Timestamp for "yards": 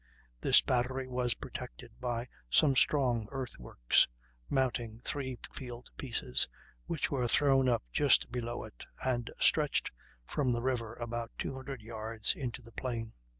11.83-12.33